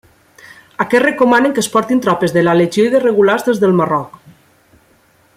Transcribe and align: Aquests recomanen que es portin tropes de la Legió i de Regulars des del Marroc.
Aquests 0.85 1.03
recomanen 1.07 1.53
que 1.59 1.63
es 1.65 1.69
portin 1.75 2.01
tropes 2.05 2.33
de 2.37 2.43
la 2.47 2.55
Legió 2.61 2.87
i 2.89 2.93
de 2.95 3.01
Regulars 3.05 3.45
des 3.51 3.61
del 3.65 3.77
Marroc. 3.83 4.19